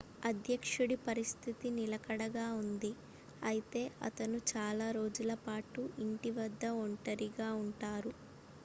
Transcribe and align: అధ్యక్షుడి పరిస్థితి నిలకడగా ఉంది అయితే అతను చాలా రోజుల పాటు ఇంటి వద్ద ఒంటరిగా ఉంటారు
అధ్యక్షుడి 0.23 0.95
పరిస్థితి 1.03 1.67
నిలకడగా 1.75 2.45
ఉంది 2.61 2.91
అయితే 3.41 3.81
అతను 4.07 4.39
చాలా 4.51 4.87
రోజుల 4.97 5.33
పాటు 5.45 5.83
ఇంటి 6.05 6.31
వద్ద 6.37 6.65
ఒంటరిగా 6.81 7.51
ఉంటారు 7.63 8.13